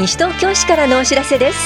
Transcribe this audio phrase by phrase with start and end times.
[0.00, 1.58] 西東京市からのお知らせです。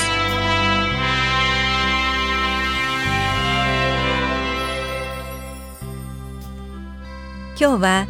[7.57, 8.07] 今日は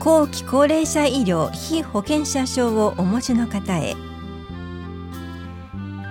[0.00, 3.94] 後期高齢者医療非保険者証をお持ちの方へ。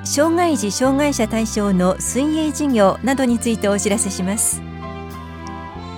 [0.06, 4.62] 障害児障害者対象の水泳事業などについてお知らせします。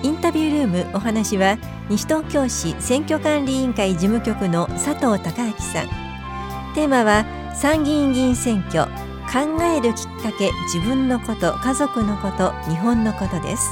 [0.02, 1.58] インタビュールームお話は
[1.88, 5.86] 西東京市選挙管理委員会事務局の佐藤孝明さん。
[6.74, 7.24] テーマは
[7.54, 8.84] 参議院議員選挙
[9.32, 13.70] 考えるきっかけ自分のこと家族のこと日本のことです。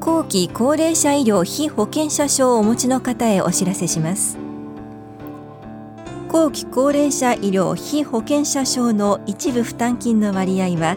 [0.00, 4.38] 後期高齢者医療非保険者証をお持ちの方へお知らせします。
[6.28, 10.96] 後期高齢者医療非保険者証の一部負担金の割合は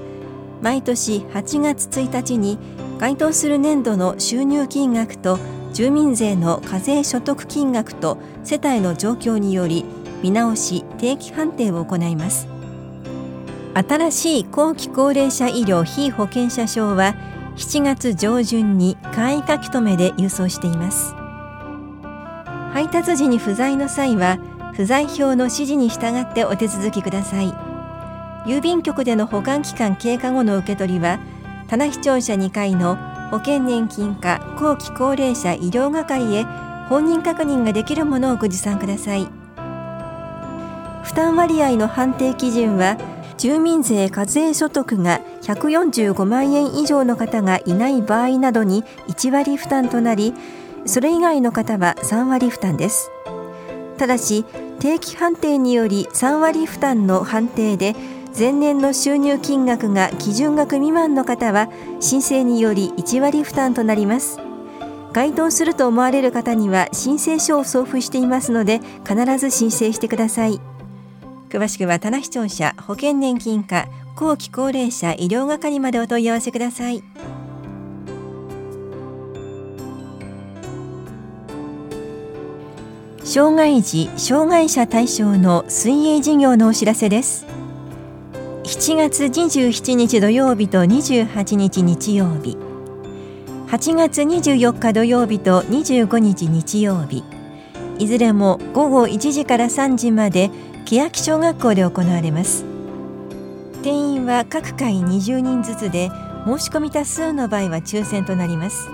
[0.61, 2.57] 毎年8月1日に
[2.99, 5.39] 該当する年度の収入金額と
[5.73, 9.85] 住民税の課税所得金額と世帯の状況により
[10.21, 12.47] 見直し定期判定を行います。
[13.73, 17.15] 新しい後期高齢者医療非保険者証は
[17.55, 21.13] 7月上旬に簡易書き留めで郵送しています。
[22.73, 24.39] 配達時に不在の際は
[24.73, 27.68] 不在票の指示に従ってお手続きください。
[28.45, 31.19] 郵便局での保管期間経過後の受け取りは
[31.67, 32.97] 棚視聴者2階の
[33.29, 36.43] 保険年金課後期高齢者医療係へ
[36.87, 39.27] 本人確認ができるものをご持参ください。
[41.03, 42.97] 負担割合の判定基準は
[43.37, 50.33] 住民税課税所得が145万円以上の方がいない場合などに1割負担となり
[50.85, 53.11] それ以外の方は3割負担です。
[53.97, 54.45] ただし
[54.79, 57.95] 定期判定により3割負担の判定で
[58.38, 64.39] 前年の収入金額が基準額未満の方は申請により1割負担となります。
[65.11, 70.61] 該当すると思われる方には申請書を送付していますので必ず申請してください。
[71.49, 77.03] 詳しくは棚視聴者保険年金課後期高齢者医療係までお問い合わせください。
[83.23, 87.58] 障害児障害者対象の水泳事業のお知らせです。
[88.69, 92.55] 7月27日土曜日と28日日曜日。
[93.67, 97.23] 8月24日土曜日と25日日曜日。
[97.97, 100.52] いずれも午後1時から3時まで
[100.85, 102.63] 欅小学校で行われます。
[103.81, 106.11] 定員は各回20人ずつで
[106.45, 108.87] 申し込み多数の場合は抽選となります。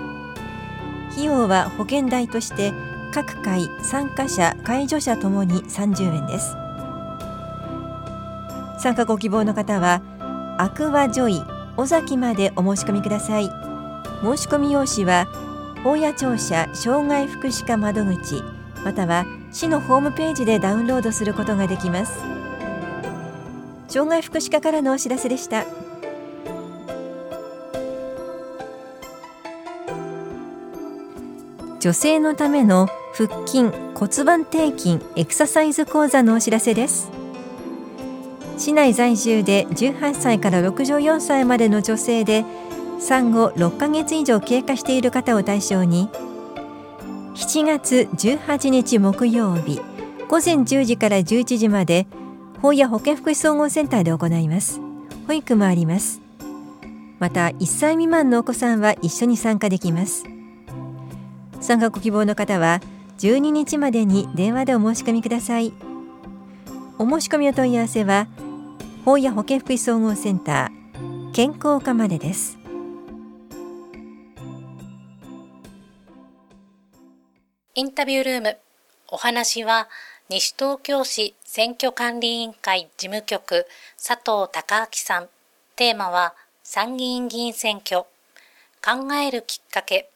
[1.12, 2.72] 費用は保険代として
[3.12, 6.56] 各回参加者介助者ともに30円です。
[8.78, 10.02] 参加ご希望の方は
[10.58, 11.42] アクアジョイ
[11.76, 13.50] 尾崎までお申し込みください。
[14.22, 15.26] 申し込み用紙は
[15.84, 18.42] 大谷庁舎障害福祉課窓口
[18.84, 22.12] または市のホームページでダウンロードすることができます。
[23.88, 25.64] 障害福祉課からのお知らせでした。
[31.78, 37.15] 女性のための腹筋骨盤底筋エクササイズ講座のお知らせです。
[38.56, 42.44] 市内在住で18歳から64歳までの女性で
[42.98, 46.08] 産後6ヶ月以上経過している方を対象に
[47.34, 49.80] 7月18日木曜日
[50.28, 52.06] 午前10時から11時まで
[52.62, 54.80] 法や保健福祉総合センターで行います。
[55.26, 56.20] 保育もあります。
[57.18, 60.24] また1歳未満のお子さんは一緒に参加できます。
[61.60, 62.80] 参加ご希望の方は
[63.18, 65.72] 12日までに電話でお申し込みください。
[66.98, 68.26] お申し込みお問い合わせは
[69.06, 72.58] 法や保健福祉総合センター健康課までです。
[77.76, 78.58] インタビュールーム
[79.06, 79.88] お話は
[80.28, 83.66] 西東京市選挙管理委員会事務局
[83.96, 85.28] 佐藤孝明さん。
[85.76, 86.34] テーマは
[86.64, 88.06] 参議院議員選挙。
[88.84, 90.10] 考えるきっかけ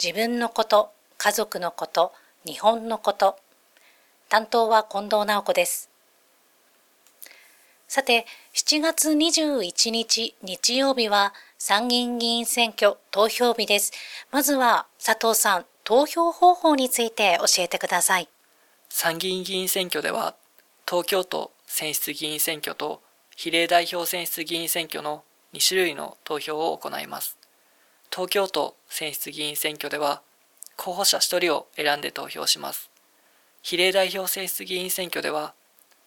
[0.00, 2.12] 自分のこと家族のこと
[2.44, 3.40] 日本のこと。
[4.28, 5.95] 担当は近藤直子です。
[7.88, 13.92] さて7月21日日曜日は参議院議員選挙投票日です。
[14.32, 18.28] まずは佐藤さん投票方法について教えてください。
[18.88, 20.34] 参議院議員選挙では
[20.88, 23.02] 東京都選出議員選挙と
[23.36, 25.22] 比例代表選出議員選挙の
[25.52, 27.38] 2種類の投票を行います。
[28.10, 30.22] 東京都選出議員選挙では
[30.76, 32.90] 候補者1人を選んで投票します。
[33.62, 35.54] 比例代表選出議員選挙では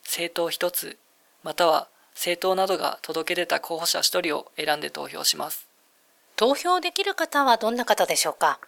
[0.03, 0.97] 政党1つ
[1.43, 5.67] または政党などが届け出た候補者1人を選んで投票します。
[6.35, 8.59] 投票できる方はどんな方でしょうか？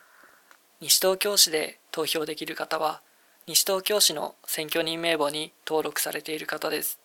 [0.80, 3.02] 西東京市で投票できる方は、
[3.48, 7.00] 西東京市の選挙人名簿に登録されている方です。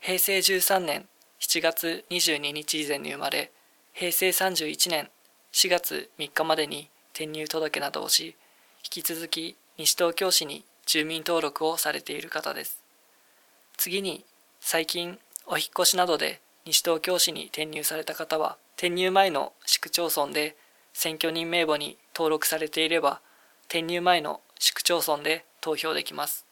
[0.00, 1.08] 平成13年
[1.40, 3.52] 7月22日以前に生まれ、
[3.92, 5.08] 平成31年
[5.52, 8.36] 4月3日までに転入届などをし、
[8.84, 12.82] 引き続き西東京市に住民登録をされている方です。
[13.76, 14.24] 次に、
[14.68, 20.56] 最近お引越しなどで西東京市に転入された方は、転入前の市区町村で
[20.92, 23.20] 選挙人名簿に登録されていれば、
[23.66, 26.46] 転入前の市区町村で投票できます。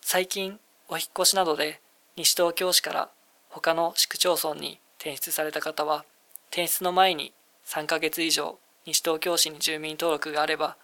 [0.00, 0.58] 最近、
[0.88, 1.80] お引越しなどで
[2.16, 3.10] 西東京市から
[3.48, 6.04] 他の市区町村に転出された方は、
[6.50, 7.32] 転出の前に
[7.64, 10.76] 3ヶ月以上西東京市に住民登録があれば、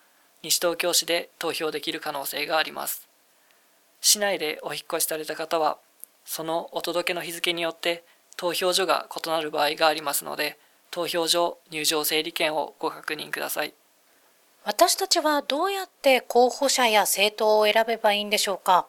[0.45, 3.09] 西東京市で投票できる可能性があります。
[4.01, 5.79] 市内でお引越しされた方は、
[6.33, 8.05] そのお届けの日付によって
[8.37, 10.61] 投票所が異なる場合がありますので、
[10.93, 13.75] 投票所入場整理券をご確認ください。
[14.63, 18.87] 私たちはどうやって候補者や政党を選べばいいんでしょうか？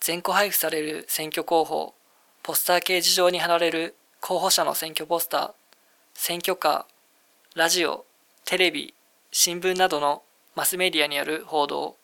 [0.00, 1.94] 全個配布される選挙広報、
[2.42, 5.52] ポスター掲示場に貼られる候補者の選挙ポスター、
[6.12, 8.04] 選挙カー、ラジオ、
[8.44, 8.92] テレビ、
[9.30, 10.22] 新聞などの
[10.56, 11.96] マスメディアによる報道、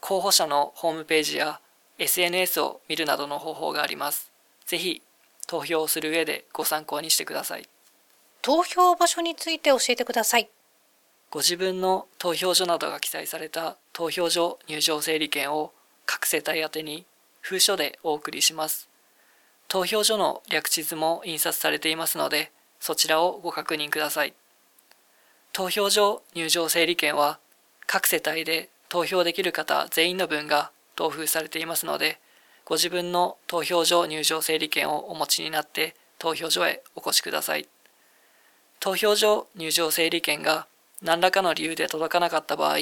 [0.00, 1.60] 候補者のホームページや
[1.98, 4.32] SNS を見るなどの方法があります。
[4.66, 5.02] ぜひ
[5.46, 7.68] 投票をする上でご参考にしてください。
[8.42, 10.48] 投票場所について教えてください。
[11.30, 15.72] ご自分の投票所などが記載された投票所入場整理券を
[16.06, 17.06] 各世帯宛に
[17.40, 18.88] 封書でお送りします。
[19.68, 24.34] 投票所の略地図も印刷されていますので、そちらをご確認ください。
[25.52, 27.38] 投票所入場整理券は
[27.86, 32.18] 各世帯で投票できる方全員の分が同封されていますので、
[32.64, 37.66] ご自分の投票所入場整理券をお持ちになって投票所へお越しください。
[38.80, 40.66] 投票所入場整理券が
[41.02, 42.78] 何らかの理由で届かなかった場合、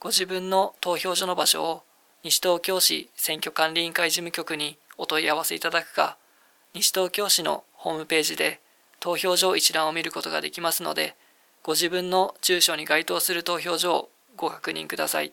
[0.00, 1.82] ご自分の投票所の場所を
[2.22, 6.16] 西東京市選挙管理委員会事務局にお問い合わせいただくか、
[6.74, 8.60] 西東京市のホームページで
[9.00, 11.16] 投票所一覧を見ることができますので、
[11.62, 15.32] ご自分の住所に該当する投票所をご確認ください。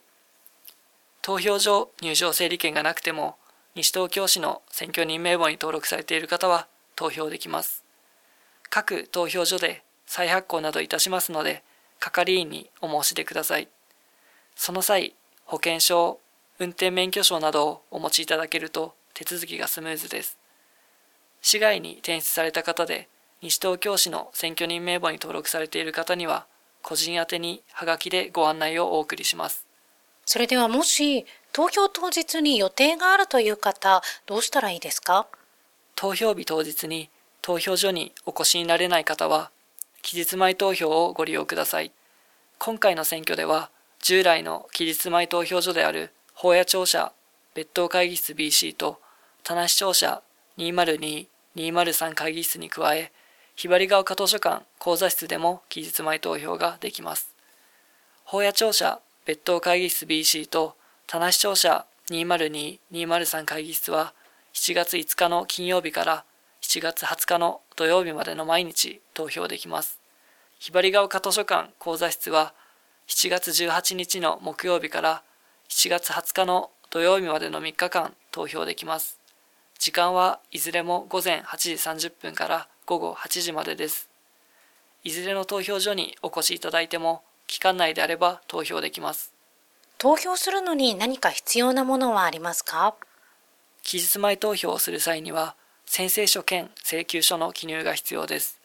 [1.25, 3.35] 投票所入場整理券がなくても、
[3.73, 7.83] 西東京市の選挙人名簿に登録されている方は投票できます。
[8.69, 11.63] 各投票所で再発行などいたしますので、
[11.99, 13.69] 係員にお申し出ください。
[14.55, 16.19] その際、保険証、
[16.59, 20.37] 運転免許証などをお持ちいただけると手続きがスムーズです。
[21.41, 23.09] 市外に転出された方で、
[23.41, 26.45] 西東京市の選挙人名簿に登録されている方には、
[26.83, 29.65] 個人宛にハガキでご案内をお送りします。
[30.25, 35.27] それではもし投票当日に予定があるという方、どうしたらいいですか？
[35.95, 37.09] 投票日当日に
[37.41, 39.51] 投票所にお越しになれない方は、
[40.01, 41.91] 期日前投票をご利用ください。
[42.57, 43.69] 今回の選挙では、
[44.01, 47.13] 従来の期日前投票所である法屋庁舎
[47.53, 48.99] 別当会議室 BC と
[49.43, 50.21] 田無庁舎
[50.57, 53.11] 202-203会議室に加え、
[53.55, 57.33] ひばりが丘図書館講座室でも期日前投票ができます。
[58.25, 60.75] 法屋庁舎別当会議室 BC と
[61.07, 64.13] 田無庁舎202-203会議室は
[64.53, 66.25] 7月5日の金曜日から
[66.61, 69.99] 7月20日の土曜日までの毎日投票できます。
[70.59, 72.53] ひばりが丘図書館講座室は
[73.07, 75.23] 7月18日の木曜日から
[75.69, 79.17] 7月20日の土曜日までの3日間投票できます。
[79.79, 81.73] 時間はいずれも午前8時
[82.07, 84.07] 30分から午後8時までです。
[85.03, 89.33] いずれの投票所にお越しいただいても期間内であれば投票できます。
[89.97, 92.95] 投票するのに何か必要なものはありますか？
[93.83, 98.59] 期日前投票をする際には、宣誓書兼請求書の記入が必要です。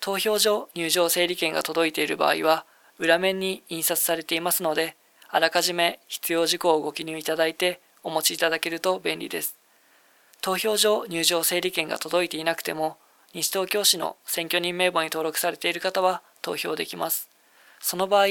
[0.00, 2.64] 投票所入場整理券が届いている場合は、
[2.98, 4.96] 裏面に印刷されていますので、
[5.28, 9.56] あらかじめ必要事項をご記入いただいてお持ちいただけると便利です。
[10.40, 12.96] 投票所入場整理券が届いていなくても、
[13.34, 17.28] 西東京市の選挙人名簿に登録されている方は投票できます。
[17.84, 18.28] その場合、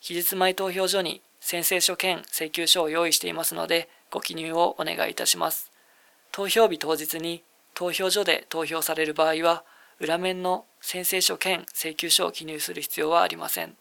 [0.00, 5.70] 期日前投票所に宣誓書兼請求書を用意していますので、ご記入をお願いいたします。
[6.32, 9.62] 投票日当日に投票所で投票される場合は、
[10.00, 13.76] 裏面の宣誓書兼請求書を記入する必要はありません。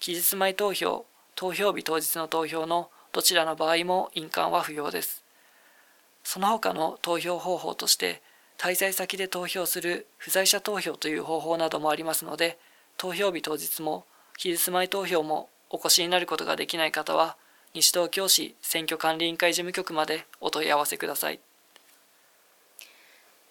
[0.00, 5.22] 期日前投票、投票日当日の投票のどちらの場合も印鑑は不要です。
[6.24, 8.22] その他の投票方法として、
[8.58, 12.58] 滞在先で投票する不在者投票という方法などもありますので、
[12.96, 14.04] 投票日当日も
[14.38, 17.36] 期日前投票もお越しになることができない方は、
[17.74, 21.40] 西東京市選挙管理委員会事務局までお問い合わせください。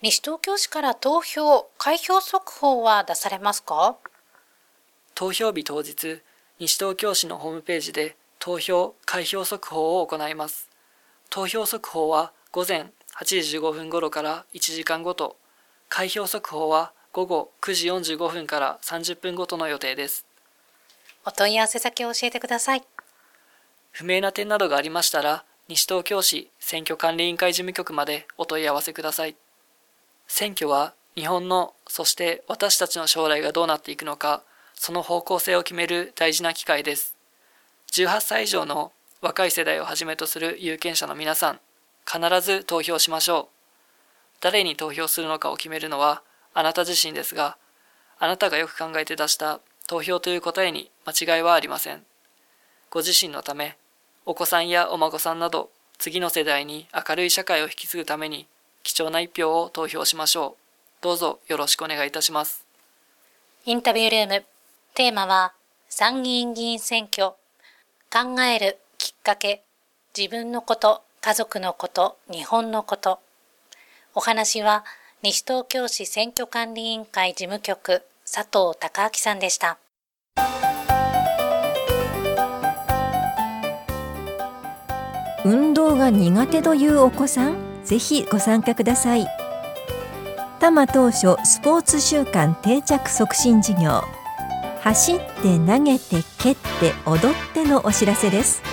[0.02, 3.98] 西東京市から投票、開票速報は出されますか？
[5.14, 6.22] 投票日当日、
[6.58, 10.70] 西東京市のホームページで投票、開票速報を行います。
[11.30, 15.36] 投票速報は午前8時15分頃から1時間ごと、
[15.90, 20.26] 開票速報は午後9時45分から30分ごとの予定です。
[21.28, 22.84] お問い合わせ先を教えてください。
[23.92, 29.36] 不明な点などがありましたら、西東京市選挙管理委員会事務局までお問い合わせください。
[30.30, 34.42] 選挙は日本の、そして私たちの将来がどうなっていくのか、
[34.74, 37.14] その方向性を決める大事な機会です。
[37.92, 41.60] 18歳以上の若い世代をはじめとする有権者の皆さん、
[42.10, 44.38] 必ず投票しましょう。
[44.40, 47.58] 誰に投票するのかを決めるのはあなた自身ですが、
[48.18, 52.04] あなたがよく考えて出した投票という答えに間違いはありません。
[52.90, 53.78] ご自身のため、
[54.26, 58.48] お子さんやお孫さんなど、次の世代に明るい社会を引き継ぐために、
[58.84, 60.64] 貴重な一票を投票しましょう。
[61.02, 62.66] どうぞよろしくお願いいたします。
[63.66, 64.46] インタビュールーム、
[64.94, 65.54] テーマは、
[65.88, 67.32] 参議院議員選挙、
[68.12, 69.64] 考えるきっかけ、
[70.18, 73.20] 自分のこと、家族のこと、日本のこと。
[74.16, 74.84] お話は、
[75.22, 79.80] 西東京市選挙管理委員会事務局、佐藤孝明さんでした。
[85.46, 87.56] 運動が苦手というお子さん、
[87.86, 89.28] ぜひご参加ください。
[90.60, 94.02] 多摩当初スポーツ習慣定着促進事業
[94.82, 98.64] 走って投げて蹴って踊ってのお知らせです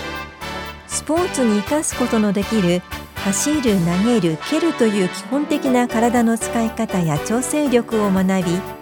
[0.87, 2.81] スポーツに生かすことのできる
[3.17, 8.74] 走る投げる蹴るという基本的な体の使い方や調整力を学び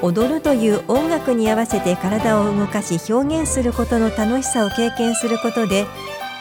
[0.00, 5.86] 踊るという音楽に合わせて体を動かし表現することの楽しさを経験することで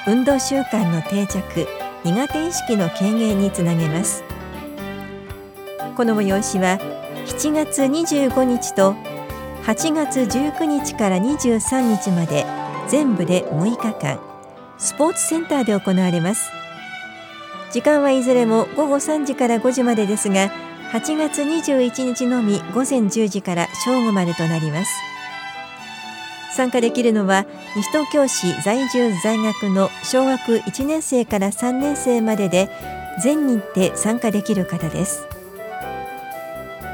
[0.05, 1.67] 運動習慣の定着
[2.03, 4.23] 苦手意識の軽減につなげます。
[5.95, 6.77] この催しは
[7.25, 8.93] 7月25日と
[9.63, 12.45] 8月19日から23日まで
[12.87, 14.19] 全部で6日間
[14.77, 16.51] スポーツセンターで行われます。
[17.71, 20.51] 時間はいずれも午後3時から5時までですが
[20.91, 24.91] 8月21日のみ午前10時から正午までとなります。
[26.55, 32.69] 参加できるのは西東京市在住在学の小学1年生から3年生までで
[33.21, 35.27] 全日程参加できる方です。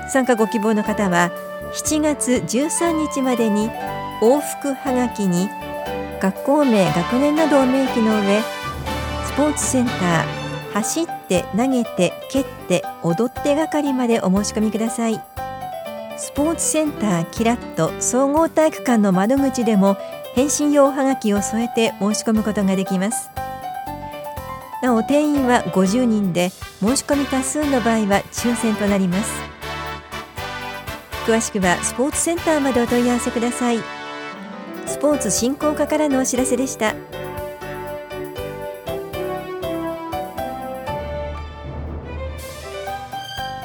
[0.10, 1.32] 参加ご希望の方は
[1.74, 3.70] 7月13日までに
[4.22, 5.50] 往復はがきに
[6.20, 8.42] 学校名学年などを明記の上
[9.26, 10.43] スポーツセンター
[10.74, 15.24] 走って投げて蹴って踊って係までお申し込みください。
[16.18, 19.98] スポーツセンターキラッと総合体育館の窓口でも
[20.36, 23.30] 返信用はがきを添えて申し込むことができます。
[24.82, 29.32] なお定員は50人で申し込み多数の場合は抽選となります。
[31.26, 33.80] 詳しくはスポーツセンターまでお問い合わせください。
[34.86, 36.96] スポーツ振興課からのお知らせでした。